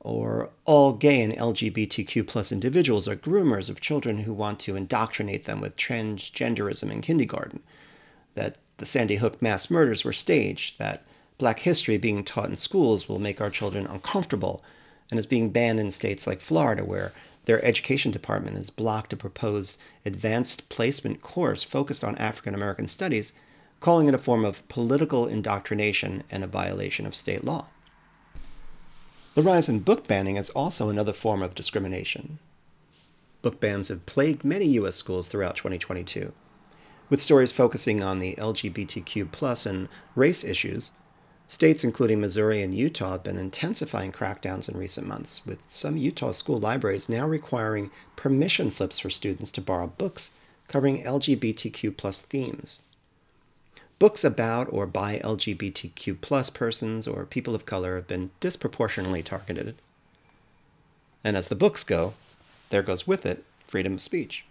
Or 0.00 0.50
all 0.64 0.92
gay 0.92 1.22
and 1.22 1.32
LGBTQ 1.32 2.26
plus 2.26 2.50
individuals 2.50 3.06
are 3.06 3.16
groomers 3.16 3.70
of 3.70 3.80
children 3.80 4.18
who 4.18 4.34
want 4.34 4.58
to 4.60 4.74
indoctrinate 4.74 5.44
them 5.44 5.60
with 5.60 5.76
transgenderism 5.76 6.90
in 6.90 7.00
kindergarten 7.00 7.62
that 8.34 8.58
the 8.78 8.86
Sandy 8.86 9.16
Hook 9.16 9.40
mass 9.40 9.70
murders 9.70 10.04
were 10.04 10.12
staged, 10.12 10.78
that 10.78 11.04
black 11.38 11.60
history 11.60 11.98
being 11.98 12.24
taught 12.24 12.50
in 12.50 12.56
schools 12.56 13.08
will 13.08 13.18
make 13.18 13.40
our 13.40 13.50
children 13.50 13.86
uncomfortable, 13.86 14.62
and 15.10 15.18
is 15.18 15.26
being 15.26 15.50
banned 15.50 15.80
in 15.80 15.90
states 15.90 16.26
like 16.26 16.40
Florida, 16.40 16.84
where 16.84 17.12
their 17.44 17.64
education 17.64 18.10
department 18.10 18.56
has 18.56 18.70
blocked 18.70 19.12
a 19.12 19.16
proposed 19.16 19.78
advanced 20.04 20.68
placement 20.68 21.20
course 21.20 21.62
focused 21.62 22.02
on 22.02 22.16
African 22.16 22.54
American 22.54 22.86
studies, 22.86 23.32
calling 23.80 24.08
it 24.08 24.14
a 24.14 24.18
form 24.18 24.44
of 24.44 24.66
political 24.68 25.26
indoctrination 25.26 26.22
and 26.30 26.42
a 26.42 26.48
violation 26.48 27.06
of 27.06 27.14
state 27.14 27.44
law. 27.44 27.66
The 29.34 29.42
rise 29.42 29.68
in 29.68 29.80
book 29.80 30.06
banning 30.06 30.36
is 30.36 30.50
also 30.50 30.88
another 30.88 31.12
form 31.12 31.42
of 31.42 31.54
discrimination. 31.54 32.38
Book 33.42 33.60
bans 33.60 33.88
have 33.88 34.06
plagued 34.06 34.44
many 34.44 34.66
U.S. 34.66 34.96
schools 34.96 35.26
throughout 35.26 35.56
2022 35.56 36.32
with 37.10 37.22
stories 37.22 37.52
focusing 37.52 38.02
on 38.02 38.18
the 38.18 38.34
LGBTQ 38.36 39.30
plus 39.32 39.66
and 39.66 39.88
race 40.14 40.44
issues. 40.44 40.92
States 41.46 41.84
including 41.84 42.20
Missouri 42.20 42.62
and 42.62 42.74
Utah 42.74 43.12
have 43.12 43.22
been 43.22 43.36
intensifying 43.36 44.12
crackdowns 44.12 44.68
in 44.68 44.78
recent 44.78 45.06
months, 45.06 45.42
with 45.44 45.58
some 45.68 45.96
Utah 45.96 46.32
school 46.32 46.58
libraries 46.58 47.08
now 47.08 47.26
requiring 47.26 47.90
permission 48.16 48.70
slips 48.70 48.98
for 48.98 49.10
students 49.10 49.50
to 49.52 49.60
borrow 49.60 49.86
books 49.86 50.30
covering 50.68 51.04
LGBTQ 51.04 51.96
plus 51.96 52.20
themes. 52.20 52.80
Books 53.98 54.24
about 54.24 54.68
or 54.70 54.86
by 54.86 55.18
LGBTQ 55.18 56.20
plus 56.20 56.50
persons 56.50 57.06
or 57.06 57.24
people 57.26 57.54
of 57.54 57.66
color 57.66 57.96
have 57.96 58.08
been 58.08 58.30
disproportionately 58.40 59.22
targeted. 59.22 59.76
And 61.22 61.36
as 61.36 61.48
the 61.48 61.54
books 61.54 61.84
go, 61.84 62.14
there 62.70 62.82
goes 62.82 63.06
with 63.06 63.24
it 63.24 63.44
freedom 63.66 63.94
of 63.94 64.02
speech. 64.02 64.44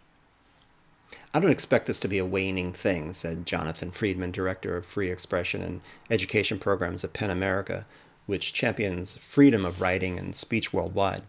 I 1.34 1.40
don't 1.40 1.52
expect 1.52 1.88
this 1.88 2.00
to 2.02 2.08
be 2.08 2.20
a 2.20 2.26
waning 2.26 2.74
thing, 2.74 3.14
said 3.14 3.46
Jonathan 3.46 3.92
Friedman, 3.92 4.32
Director 4.32 4.78
of 4.78 4.86
Free 4.86 5.10
Expression 5.10 5.62
and 5.62 5.82
Education 6.10 6.60
Programs 6.60 7.04
at 7.04 7.14
PEN 7.14 7.32
America, 7.32 7.86
which 8.26 8.54
champions 8.54 9.18
freedom 9.18 9.66
of 9.66 9.82
writing 9.82 10.20
and 10.20 10.36
speech 10.36 10.72
worldwide. 10.72 11.24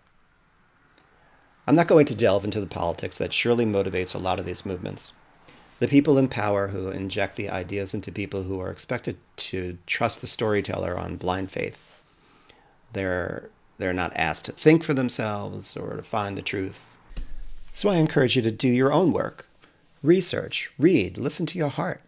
I'm 1.66 1.74
not 1.74 1.88
going 1.88 2.06
to 2.06 2.14
delve 2.14 2.44
into 2.44 2.60
the 2.60 2.66
politics 2.66 3.16
that 3.18 3.32
surely 3.32 3.64
motivates 3.64 4.14
a 4.14 4.18
lot 4.18 4.38
of 4.38 4.44
these 4.44 4.66
movements. 4.66 5.12
The 5.80 5.88
people 5.88 6.18
in 6.18 6.28
power 6.28 6.68
who 6.68 6.90
inject 6.90 7.36
the 7.36 7.48
ideas 7.48 7.94
into 7.94 8.12
people 8.12 8.42
who 8.42 8.60
are 8.60 8.70
expected 8.70 9.16
to 9.36 9.78
trust 9.86 10.20
the 10.20 10.26
storyteller 10.26 10.98
on 10.98 11.16
blind 11.16 11.50
faith. 11.50 11.78
They're, 12.92 13.48
they're 13.78 13.92
not 13.92 14.12
asked 14.14 14.44
to 14.44 14.52
think 14.52 14.84
for 14.84 14.94
themselves 14.94 15.76
or 15.76 15.96
to 15.96 16.02
find 16.02 16.36
the 16.36 16.42
truth. 16.42 16.84
So 17.72 17.88
I 17.88 17.96
encourage 17.96 18.36
you 18.36 18.42
to 18.42 18.52
do 18.52 18.68
your 18.68 18.92
own 18.92 19.12
work 19.12 19.48
research, 20.04 20.70
read, 20.78 21.16
listen 21.16 21.46
to 21.46 21.58
your 21.58 21.70
heart. 21.70 22.02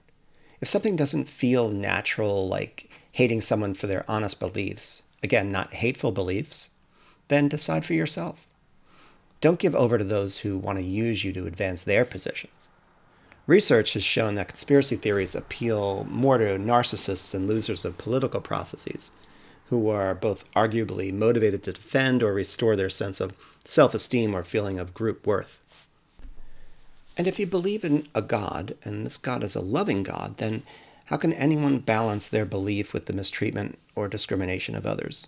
If 0.61 0.69
something 0.69 0.97
doesn't 0.97 1.31
feel 1.31 1.71
natural, 1.71 2.47
like 2.47 2.91
hating 3.13 3.41
someone 3.41 3.73
for 3.73 3.87
their 3.87 4.05
honest 4.07 4.39
beliefs, 4.39 5.03
again, 5.23 5.51
not 5.51 5.75
hateful 5.75 6.13
beliefs, 6.13 6.71
then 7.29 7.49
decide 7.49 7.85
for 7.85 7.95
yourself. 7.95 8.47
Don't 9.41 9.59
give 9.59 9.75
over 9.75 9.97
to 9.97 10.05
those 10.05 10.39
who 10.39 10.59
want 10.59 10.79
to 10.79 10.85
use 10.85 11.25
you 11.25 11.33
to 11.33 11.47
advance 11.47 11.83
their 11.83 12.05
positions. 12.05 12.69
Research 13.47 13.95
has 13.95 14.05
shown 14.05 14.35
that 14.35 14.49
conspiracy 14.49 14.97
theories 14.97 15.35
appeal 15.35 16.05
more 16.11 16.37
to 16.37 16.59
narcissists 16.59 17.35
and 17.35 17.49
losers 17.49 17.85
of 17.85 17.97
political 17.97 18.41
processes, 18.41 19.11
who 19.69 19.89
are 19.89 20.15
both 20.15 20.51
arguably 20.53 21.13
motivated 21.13 21.63
to 21.63 21.73
defend 21.73 22.23
or 22.23 22.35
restore 22.35 22.77
their 22.77 22.91
sense 22.91 23.21
of 23.21 23.35
self 23.65 23.95
esteem 23.95 24.35
or 24.35 24.45
feeling 24.45 24.79
of 24.79 24.95
group 24.95 25.27
worth. 25.27 25.61
And 27.17 27.27
if 27.27 27.39
you 27.39 27.47
believe 27.47 27.85
in 27.85 28.09
a 28.15 28.23
God, 28.23 28.77
and 28.85 29.07
this 29.07 29.17
God 29.17 29.43
is 29.43 29.57
a 29.57 29.61
loving 29.61 30.03
God, 30.03 30.37
then 30.37 30.63
how 31.07 31.17
can 31.17 31.33
anyone 31.33 31.79
balance 31.79 32.27
their 32.27 32.45
belief 32.45 32.93
with 32.93 33.07
the 33.07 33.13
mistreatment 33.13 33.79
or 33.95 34.09
discrimination 34.09 34.75
of 34.75 34.85
others? 34.85 35.27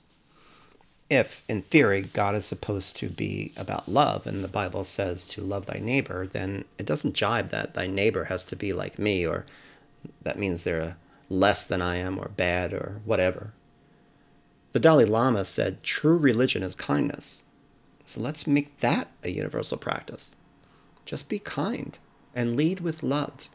If, 1.08 1.42
in 1.48 1.62
theory, 1.62 2.02
God 2.02 2.34
is 2.34 2.44
supposed 2.44 2.96
to 2.96 3.08
be 3.08 3.52
about 3.56 3.88
love, 3.88 4.26
and 4.26 4.44
the 4.44 4.48
Bible 4.48 4.84
says 4.84 5.24
to 5.26 5.40
love 5.40 5.64
thy 5.64 5.78
neighbor, 5.78 6.26
then 6.26 6.64
it 6.76 6.84
doesn't 6.84 7.14
jibe 7.14 7.48
that 7.48 7.72
thy 7.72 7.86
neighbor 7.86 8.24
has 8.24 8.44
to 8.46 8.56
be 8.56 8.74
like 8.74 8.98
me, 8.98 9.26
or 9.26 9.46
that 10.22 10.38
means 10.38 10.62
they're 10.62 10.96
less 11.30 11.64
than 11.64 11.80
I 11.80 11.96
am, 11.96 12.18
or 12.18 12.28
bad, 12.28 12.74
or 12.74 13.00
whatever. 13.06 13.52
The 14.72 14.80
Dalai 14.80 15.06
Lama 15.06 15.46
said 15.46 15.82
true 15.82 16.18
religion 16.18 16.62
is 16.62 16.74
kindness. 16.74 17.42
So 18.04 18.20
let's 18.20 18.46
make 18.46 18.80
that 18.80 19.08
a 19.22 19.30
universal 19.30 19.78
practice. 19.78 20.36
Just 21.08 21.30
be 21.30 21.38
kind 21.38 21.98
and 22.34 22.54
lead 22.54 22.80
with 22.80 23.02
love. 23.02 23.48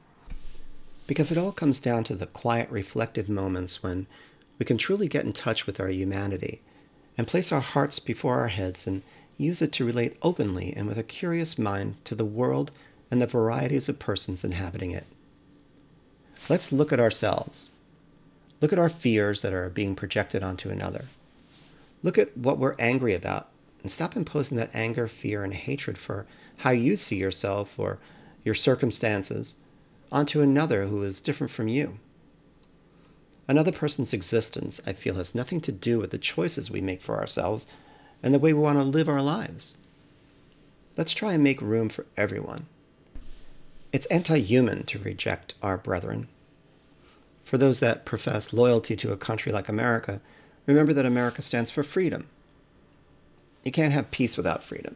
Because 1.06 1.32
it 1.32 1.38
all 1.38 1.52
comes 1.52 1.80
down 1.80 2.04
to 2.06 2.16
the 2.16 2.26
quiet, 2.26 2.68
reflective 2.72 3.30
moments 3.30 3.84
when 3.84 4.08
we 4.58 4.66
can 4.66 4.80
truly 4.80 5.08
get 5.08 5.24
in 5.24 5.34
touch 5.34 5.68
with 5.68 5.80
our 5.80 5.90
humanity 5.90 6.64
and 7.16 7.28
place 7.28 7.52
our 7.52 7.62
hearts 7.62 8.00
before 8.00 8.40
our 8.40 8.48
heads 8.48 8.88
and 8.88 9.04
use 9.38 9.62
it 9.62 9.72
to 9.74 9.86
relate 9.86 10.18
openly 10.24 10.74
and 10.76 10.88
with 10.88 10.98
a 10.98 11.04
curious 11.04 11.60
mind 11.60 12.04
to 12.06 12.16
the 12.16 12.26
world 12.26 12.72
and 13.12 13.22
the 13.22 13.28
varieties 13.28 13.88
of 13.88 14.00
persons 14.00 14.44
inhabiting 14.44 14.90
it. 14.90 15.06
Let's 16.50 16.72
look 16.72 16.92
at 16.92 17.00
ourselves. 17.00 17.70
Look 18.62 18.74
at 18.74 18.80
our 18.80 18.90
fears 18.90 19.44
that 19.44 19.54
are 19.54 19.70
being 19.70 19.94
projected 19.94 20.42
onto 20.42 20.72
another. 20.72 21.06
Look 22.02 22.18
at 22.18 22.36
what 22.36 22.58
we're 22.58 22.76
angry 22.80 23.14
about 23.14 23.50
and 23.84 23.92
stop 23.92 24.16
imposing 24.16 24.58
that 24.58 24.72
anger, 24.74 25.08
fear, 25.08 25.44
and 25.44 25.54
hatred 25.54 26.00
for 26.00 26.26
how 26.58 26.72
you 26.72 26.96
see 26.96 27.18
yourself 27.18 27.78
or 27.78 28.00
your 28.44 28.56
circumstances 28.56 29.56
onto 30.12 30.42
another 30.42 30.86
who 30.86 31.02
is 31.04 31.22
different 31.22 31.52
from 31.52 31.68
you. 31.68 31.98
Another 33.48 33.72
person's 33.72 34.14
existence, 34.14 34.80
I 34.86 34.94
feel, 34.94 35.16
has 35.16 35.36
nothing 35.36 35.60
to 35.62 35.72
do 35.72 36.00
with 36.00 36.12
the 36.12 36.18
choices 36.18 36.72
we 36.72 36.82
make 36.82 37.02
for 37.02 37.18
ourselves 37.20 37.68
and 38.22 38.34
the 38.34 38.40
way 38.40 38.54
we 38.54 38.62
want 38.62 38.80
to 38.80 38.86
live 38.86 39.10
our 39.10 39.22
lives. 39.22 39.76
Let's 40.96 41.14
try 41.14 41.34
and 41.34 41.44
make 41.44 41.62
room 41.62 41.90
for 41.90 42.06
everyone. 42.16 42.68
It's 43.92 44.06
anti 44.08 44.40
human 44.40 44.86
to 44.86 45.00
reject 45.00 45.56
our 45.62 45.78
brethren. 45.78 46.28
For 47.44 47.58
those 47.58 47.80
that 47.80 48.06
profess 48.06 48.54
loyalty 48.54 48.96
to 48.96 49.12
a 49.12 49.18
country 49.18 49.52
like 49.52 49.68
America, 49.68 50.22
remember 50.66 50.94
that 50.94 51.06
America 51.06 51.42
stands 51.42 51.70
for 51.70 51.84
freedom. 51.84 52.28
You 53.64 53.72
can't 53.72 53.94
have 53.94 54.12
peace 54.12 54.38
without 54.38 54.64
freedom, 54.64 54.96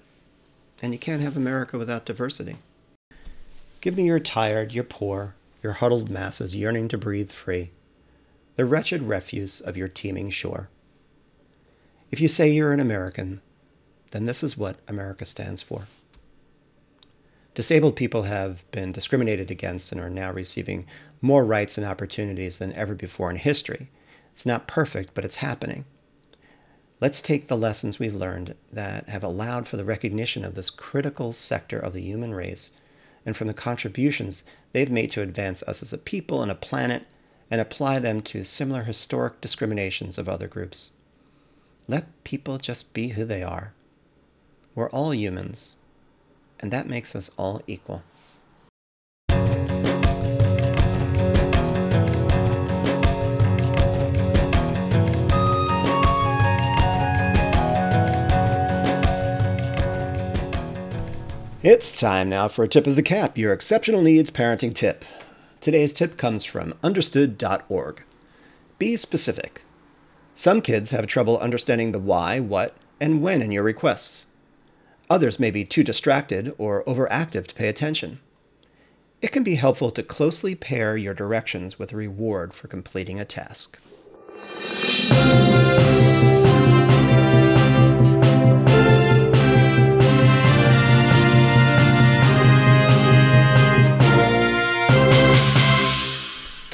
and 0.82 0.94
you 0.94 1.00
can't 1.00 1.22
have 1.22 1.36
America 1.36 1.78
without 1.78 2.06
diversity. 2.06 2.58
Give 3.82 3.98
me 3.98 4.06
your 4.06 4.20
tired, 4.20 4.74
your 4.74 4.84
poor, 4.84 5.36
your 5.64 5.74
huddled 5.74 6.10
masses 6.10 6.56
yearning 6.56 6.88
to 6.90 6.98
breathe 6.98 7.32
free, 7.32 7.72
the 8.56 8.66
wretched 8.66 9.04
refuse 9.04 9.62
of 9.62 9.78
your 9.78 9.88
teeming 9.88 10.30
shore. 10.30 10.70
If 12.12 12.22
you 12.22 12.28
say 12.28 12.50
you're 12.50 12.74
an 12.74 12.80
American, 12.80 13.42
then 14.12 14.26
this 14.26 14.44
is 14.44 14.58
what 14.58 14.78
America 14.88 15.26
stands 15.26 15.62
for. 15.62 15.84
Disabled 17.54 17.96
people 17.96 18.24
have 18.24 18.70
been 18.72 18.92
discriminated 18.92 19.50
against 19.50 19.92
and 19.92 20.00
are 20.00 20.10
now 20.10 20.32
receiving 20.32 20.86
more 21.22 21.44
rights 21.44 21.78
and 21.78 21.86
opportunities 21.86 22.60
than 22.60 22.72
ever 22.74 22.94
before 22.94 23.30
in 23.30 23.38
history. 23.38 23.90
It's 24.32 24.46
not 24.46 24.68
perfect, 24.68 25.14
but 25.14 25.26
it's 25.26 25.38
happening. 25.38 25.86
Let's 27.00 27.22
take 27.22 27.48
the 27.48 27.58
lessons 27.58 28.00
we've 28.00 28.16
learned 28.16 28.56
that 28.74 29.08
have 29.08 29.24
allowed 29.24 29.68
for 29.68 29.78
the 29.78 29.86
recognition 29.86 30.44
of 30.44 30.56
this 30.56 30.72
critical 30.72 31.32
sector 31.32 31.78
of 31.78 31.94
the 31.94 32.02
human 32.02 32.34
race 32.34 32.72
and 33.24 33.38
from 33.38 33.48
the 33.48 33.54
contributions 33.54 34.44
they've 34.74 34.90
made 34.90 35.12
to 35.12 35.22
advance 35.22 35.62
us 35.64 35.84
as 35.84 35.94
a 35.94 35.98
people 36.00 36.42
and 36.42 36.50
a 36.50 36.56
planet 36.56 37.06
and 37.52 37.62
apply 37.62 38.00
them 38.00 38.22
to 38.22 38.44
similar 38.44 38.84
historic 38.84 39.40
discriminations 39.42 40.18
of 40.18 40.28
other 40.28 40.48
groups. 40.48 40.90
Let 41.88 42.24
people 42.24 42.58
just 42.58 42.94
be 42.94 43.10
who 43.10 43.26
they 43.26 43.44
are. 43.44 43.74
We're 44.74 44.90
all 44.90 45.14
humans, 45.14 45.76
and 46.60 46.74
that 46.74 46.88
makes 46.88 47.16
us 47.16 47.30
all 47.38 47.62
equal. 47.68 48.04
It's 61.70 61.92
time 61.92 62.30
now 62.30 62.48
for 62.48 62.64
a 62.64 62.68
tip 62.70 62.88
of 62.88 62.96
the 62.96 63.04
cap, 63.04 63.38
your 63.38 63.52
exceptional 63.52 64.02
needs 64.02 64.32
parenting 64.32 64.74
tip. 64.74 65.04
Today's 65.60 65.92
tip 65.92 66.16
comes 66.16 66.46
from 66.46 66.74
understood.org. 66.82 68.04
Be 68.80 68.96
specific. 68.96 69.64
Some 70.34 70.62
kids 70.62 70.92
have 70.92 71.08
trouble 71.08 71.38
understanding 71.40 71.92
the 71.92 72.00
why, 72.00 72.40
what, 72.40 72.74
and 73.02 73.22
when 73.22 73.42
in 73.42 73.52
your 73.52 73.64
requests. 73.64 74.28
Others 75.10 75.42
may 75.42 75.52
be 75.52 75.66
too 75.66 75.84
distracted 75.84 76.56
or 76.58 76.86
overactive 76.86 77.48
to 77.48 77.56
pay 77.56 77.68
attention. 77.68 78.22
It 79.22 79.34
can 79.34 79.44
be 79.44 79.56
helpful 79.56 79.92
to 79.92 80.04
closely 80.04 80.56
pair 80.56 80.96
your 80.96 81.14
directions 81.14 81.78
with 81.78 81.92
a 81.92 81.98
reward 81.98 82.54
for 82.54 82.70
completing 82.70 83.20
a 83.20 83.26
task. 83.26 83.78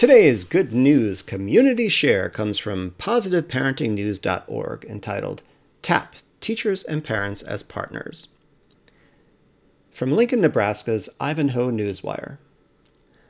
Today's 0.04 0.44
good 0.44 0.74
news 0.74 1.22
community 1.22 1.88
share 1.88 2.28
comes 2.28 2.60
from 2.60 2.92
positiveparentingnews.org 3.00 4.84
entitled 4.84 5.44
TAP 5.82 6.16
Teachers 6.42 6.84
and 6.84 7.06
Parents 7.06 7.42
as 7.42 7.64
Partners. 7.64 8.28
From 9.92 10.12
Lincoln, 10.12 10.42
Nebraska's 10.42 11.08
Ivanhoe 11.22 11.72
Newswire. 11.72 12.38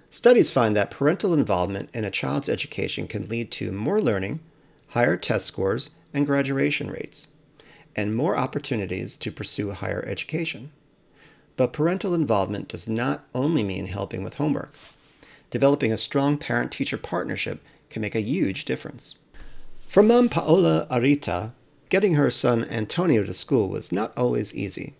Studies 0.09 0.49
find 0.49 0.75
that 0.75 0.89
parental 0.89 1.31
involvement 1.31 1.91
in 1.93 2.05
a 2.05 2.09
child's 2.09 2.49
education 2.49 3.07
can 3.07 3.29
lead 3.29 3.51
to 3.51 3.71
more 3.71 4.01
learning, 4.01 4.39
higher 4.87 5.15
test 5.15 5.45
scores 5.45 5.91
and 6.11 6.25
graduation 6.25 6.89
rates, 6.89 7.27
and 7.95 8.15
more 8.15 8.35
opportunities 8.35 9.15
to 9.17 9.31
pursue 9.31 9.69
higher 9.73 10.03
education. 10.07 10.71
But 11.55 11.71
parental 11.71 12.15
involvement 12.15 12.67
does 12.67 12.87
not 12.87 13.25
only 13.35 13.61
mean 13.61 13.85
helping 13.85 14.23
with 14.23 14.37
homework 14.37 14.73
developing 15.53 15.93
a 15.93 15.97
strong 15.99 16.35
parent 16.35 16.71
teacher 16.71 16.97
partnership 16.97 17.63
can 17.91 18.01
make 18.01 18.15
a 18.15 18.21
huge 18.21 18.65
difference. 18.65 19.13
For 19.87 20.01
mom 20.01 20.27
Paola 20.27 20.87
Arita, 20.89 21.51
getting 21.89 22.15
her 22.15 22.31
son 22.31 22.65
Antonio 22.65 23.23
to 23.23 23.35
school 23.35 23.69
was 23.69 23.91
not 23.91 24.17
always 24.17 24.55
easy. 24.55 24.95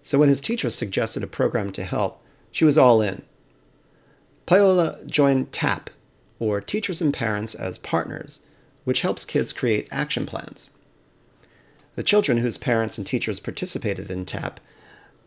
So 0.00 0.16
when 0.20 0.28
his 0.28 0.40
teacher 0.40 0.70
suggested 0.70 1.24
a 1.24 1.26
program 1.26 1.72
to 1.72 1.82
help, 1.82 2.22
she 2.52 2.64
was 2.64 2.78
all 2.78 3.02
in. 3.02 3.22
Paola 4.46 5.00
joined 5.06 5.50
TAP, 5.50 5.90
or 6.38 6.60
Teachers 6.60 7.00
and 7.00 7.12
Parents 7.12 7.56
as 7.56 7.76
Partners, 7.76 8.38
which 8.84 9.00
helps 9.00 9.24
kids 9.24 9.52
create 9.52 9.88
action 9.90 10.24
plans. 10.24 10.70
The 11.96 12.04
children 12.04 12.38
whose 12.38 12.58
parents 12.58 12.96
and 12.96 13.04
teachers 13.04 13.40
participated 13.40 14.08
in 14.08 14.24
TAP 14.24 14.60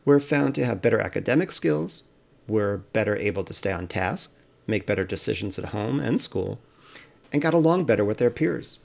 were 0.06 0.22
found 0.22 0.56
to 0.56 0.64
have 0.64 0.82
better 0.82 1.02
academic 1.02 1.52
skills, 1.52 2.04
were 2.48 2.78
better 2.94 3.18
able 3.18 3.44
to 3.44 3.54
stay 3.54 3.74
on 3.74 3.90
task, 3.90 4.32
make 4.68 4.86
better 4.86 5.04
decisions 5.04 5.58
at 5.58 5.66
home 5.66 6.00
and 6.00 6.22
school, 6.22 6.60
and 7.32 7.42
got 7.42 7.54
along 7.54 7.86
better 7.86 8.06
with 8.06 8.18
their 8.18 8.30
peers. 8.30 8.80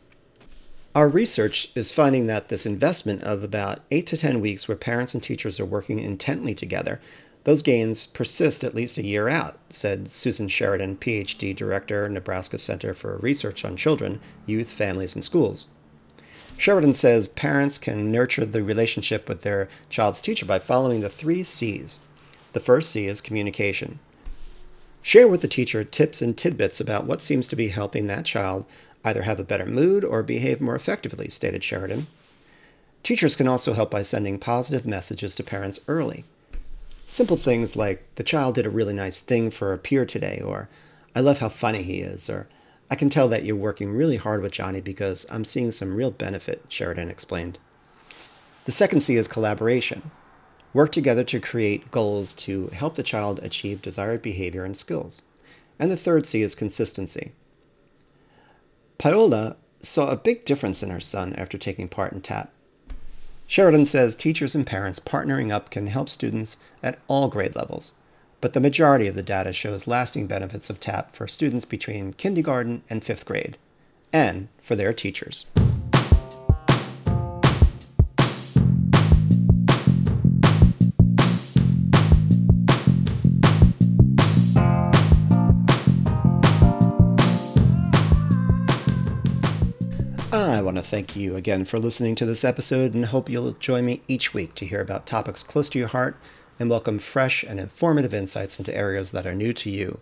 Our 0.94 1.08
research 1.08 1.70
is 1.74 1.90
finding 1.90 2.26
that 2.26 2.48
this 2.48 2.66
investment 2.66 3.22
of 3.22 3.42
about 3.42 3.80
8 3.90 4.06
to 4.08 4.16
10 4.16 4.40
weeks 4.40 4.68
where 4.68 4.76
parents 4.76 5.14
and 5.14 5.22
teachers 5.22 5.58
are 5.58 5.64
working 5.64 5.98
intently 5.98 6.54
together, 6.54 7.00
those 7.44 7.62
gains 7.62 8.06
persist 8.06 8.62
at 8.62 8.74
least 8.74 8.98
a 8.98 9.02
year 9.02 9.28
out, 9.28 9.58
said 9.70 10.08
Susan 10.08 10.48
Sheridan, 10.48 10.98
PhD 10.98 11.56
Director, 11.56 12.08
Nebraska 12.08 12.58
Center 12.58 12.94
for 12.94 13.16
Research 13.16 13.64
on 13.64 13.76
Children, 13.76 14.20
Youth, 14.46 14.68
Families, 14.70 15.14
and 15.14 15.24
Schools. 15.24 15.68
Sheridan 16.56 16.94
says 16.94 17.26
parents 17.26 17.78
can 17.78 18.12
nurture 18.12 18.44
the 18.44 18.62
relationship 18.62 19.28
with 19.28 19.42
their 19.42 19.68
child's 19.88 20.20
teacher 20.20 20.46
by 20.46 20.58
following 20.58 21.00
the 21.00 21.08
three 21.08 21.42
C's. 21.42 21.98
The 22.52 22.60
first 22.60 22.90
C 22.90 23.06
is 23.06 23.20
communication. 23.20 23.98
Share 25.02 25.26
with 25.26 25.42
the 25.42 25.48
teacher 25.48 25.82
tips 25.82 26.22
and 26.22 26.38
tidbits 26.38 26.80
about 26.80 27.06
what 27.06 27.22
seems 27.22 27.48
to 27.48 27.56
be 27.56 27.68
helping 27.68 28.06
that 28.06 28.24
child 28.24 28.64
either 29.04 29.22
have 29.22 29.40
a 29.40 29.44
better 29.44 29.66
mood 29.66 30.04
or 30.04 30.22
behave 30.22 30.60
more 30.60 30.76
effectively, 30.76 31.28
stated 31.28 31.64
Sheridan. 31.64 32.06
Teachers 33.02 33.34
can 33.34 33.48
also 33.48 33.72
help 33.72 33.90
by 33.90 34.02
sending 34.02 34.38
positive 34.38 34.86
messages 34.86 35.34
to 35.34 35.42
parents 35.42 35.80
early. 35.88 36.24
Simple 37.08 37.36
things 37.36 37.74
like, 37.74 38.06
the 38.14 38.22
child 38.22 38.54
did 38.54 38.64
a 38.64 38.70
really 38.70 38.94
nice 38.94 39.18
thing 39.18 39.50
for 39.50 39.72
a 39.72 39.78
peer 39.78 40.06
today, 40.06 40.40
or 40.42 40.68
I 41.16 41.20
love 41.20 41.40
how 41.40 41.48
funny 41.48 41.82
he 41.82 42.00
is, 42.00 42.30
or 42.30 42.46
I 42.88 42.94
can 42.94 43.10
tell 43.10 43.28
that 43.28 43.44
you're 43.44 43.56
working 43.56 43.90
really 43.90 44.18
hard 44.18 44.40
with 44.40 44.52
Johnny 44.52 44.80
because 44.80 45.26
I'm 45.30 45.44
seeing 45.44 45.72
some 45.72 45.96
real 45.96 46.12
benefit, 46.12 46.64
Sheridan 46.68 47.10
explained. 47.10 47.58
The 48.66 48.72
second 48.72 49.00
C 49.00 49.16
is 49.16 49.26
collaboration. 49.26 50.12
Work 50.74 50.92
together 50.92 51.24
to 51.24 51.40
create 51.40 51.90
goals 51.90 52.32
to 52.34 52.68
help 52.68 52.94
the 52.94 53.02
child 53.02 53.40
achieve 53.42 53.82
desired 53.82 54.22
behavior 54.22 54.64
and 54.64 54.76
skills. 54.76 55.20
And 55.78 55.90
the 55.90 55.96
third 55.96 56.26
C 56.26 56.42
is 56.42 56.54
consistency. 56.54 57.32
Paola 58.98 59.56
saw 59.82 60.10
a 60.10 60.16
big 60.16 60.44
difference 60.44 60.82
in 60.82 60.90
her 60.90 61.00
son 61.00 61.34
after 61.34 61.58
taking 61.58 61.88
part 61.88 62.12
in 62.12 62.20
TAP. 62.20 62.50
Sheridan 63.46 63.84
says 63.84 64.14
teachers 64.14 64.54
and 64.54 64.66
parents 64.66 65.00
partnering 65.00 65.52
up 65.52 65.70
can 65.70 65.88
help 65.88 66.08
students 66.08 66.56
at 66.82 66.98
all 67.06 67.28
grade 67.28 67.54
levels, 67.54 67.92
but 68.40 68.54
the 68.54 68.60
majority 68.60 69.06
of 69.08 69.14
the 69.14 69.22
data 69.22 69.52
shows 69.52 69.86
lasting 69.86 70.26
benefits 70.26 70.70
of 70.70 70.80
TAP 70.80 71.14
for 71.14 71.28
students 71.28 71.66
between 71.66 72.14
kindergarten 72.14 72.82
and 72.88 73.04
fifth 73.04 73.26
grade, 73.26 73.58
and 74.12 74.48
for 74.62 74.74
their 74.74 74.94
teachers. 74.94 75.44
Want 90.72 90.86
to 90.86 90.90
thank 90.90 91.14
you 91.14 91.36
again 91.36 91.66
for 91.66 91.78
listening 91.78 92.14
to 92.14 92.24
this 92.24 92.46
episode 92.46 92.94
and 92.94 93.04
hope 93.04 93.28
you'll 93.28 93.52
join 93.52 93.84
me 93.84 94.00
each 94.08 94.32
week 94.32 94.54
to 94.54 94.64
hear 94.64 94.80
about 94.80 95.04
topics 95.04 95.42
close 95.42 95.68
to 95.68 95.78
your 95.78 95.88
heart 95.88 96.16
and 96.58 96.70
welcome 96.70 96.98
fresh 96.98 97.42
and 97.42 97.60
informative 97.60 98.14
insights 98.14 98.58
into 98.58 98.74
areas 98.74 99.10
that 99.10 99.26
are 99.26 99.34
new 99.34 99.52
to 99.52 99.68
you. 99.68 100.00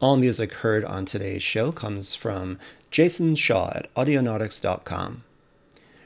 All 0.00 0.16
music 0.16 0.52
heard 0.52 0.84
on 0.84 1.06
today's 1.06 1.42
show 1.42 1.72
comes 1.72 2.14
from 2.14 2.56
Jason 2.92 3.34
Shaw 3.34 3.72
at 3.74 3.92
audionautix.com. 3.96 5.24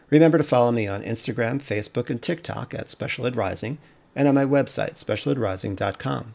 Remember 0.09 0.39
to 0.39 0.45
follow 0.45 0.73
me 0.73 0.89
on 0.89 1.03
Instagram, 1.03 1.61
Facebook, 1.61 2.09
and 2.09 2.23
TikTok 2.23 2.73
at 2.73 2.89
Special 2.89 3.27
Ed 3.27 3.37
Rising 3.37 3.77
and 4.17 4.27
on 4.27 4.35
my 4.35 4.47
website, 4.47 4.95
specialedrising.com. 4.95 6.33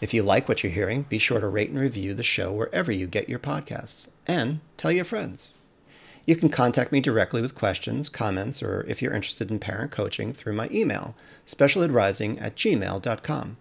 If 0.00 0.14
you 0.14 0.22
like 0.22 0.48
what 0.48 0.62
you're 0.62 0.70
hearing, 0.70 1.02
be 1.08 1.18
sure 1.18 1.40
to 1.40 1.48
rate 1.48 1.70
and 1.70 1.80
review 1.80 2.14
the 2.14 2.22
show 2.22 2.52
wherever 2.52 2.92
you 2.92 3.08
get 3.08 3.28
your 3.28 3.40
podcasts 3.40 4.10
and 4.28 4.60
tell 4.76 4.92
your 4.92 5.04
friends. 5.04 5.48
You 6.26 6.36
can 6.36 6.48
contact 6.48 6.90
me 6.90 7.00
directly 7.00 7.42
with 7.42 7.54
questions, 7.54 8.08
comments, 8.08 8.62
or 8.62 8.84
if 8.88 9.02
you're 9.02 9.12
interested 9.12 9.50
in 9.50 9.58
parent 9.58 9.90
coaching 9.90 10.32
through 10.32 10.54
my 10.54 10.68
email, 10.70 11.14
specialedrising 11.46 12.40
at 12.40 12.56
gmail.com, 12.56 13.56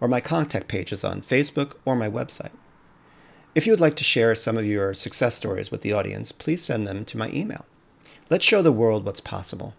or 0.00 0.08
my 0.08 0.20
contact 0.20 0.68
pages 0.68 1.04
on 1.04 1.22
Facebook 1.22 1.72
or 1.84 1.96
my 1.96 2.08
website. 2.08 2.52
If 3.54 3.66
you 3.66 3.72
would 3.72 3.80
like 3.80 3.96
to 3.96 4.04
share 4.04 4.34
some 4.34 4.58
of 4.58 4.66
your 4.66 4.92
success 4.92 5.34
stories 5.34 5.70
with 5.70 5.80
the 5.80 5.94
audience, 5.94 6.32
please 6.32 6.62
send 6.62 6.86
them 6.86 7.06
to 7.06 7.16
my 7.16 7.30
email. 7.30 7.64
Let's 8.28 8.44
show 8.44 8.60
the 8.60 8.72
world 8.72 9.06
what's 9.06 9.20
possible. 9.20 9.72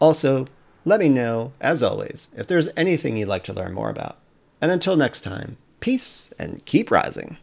Also, 0.00 0.46
let 0.86 1.00
me 1.00 1.10
know, 1.10 1.52
as 1.60 1.82
always, 1.82 2.30
if 2.34 2.46
there's 2.46 2.70
anything 2.78 3.18
you'd 3.18 3.28
like 3.28 3.44
to 3.44 3.52
learn 3.52 3.74
more 3.74 3.90
about. 3.90 4.16
And 4.62 4.70
until 4.70 4.96
next 4.96 5.20
time, 5.20 5.58
peace 5.80 6.32
and 6.38 6.64
keep 6.64 6.90
rising. 6.90 7.36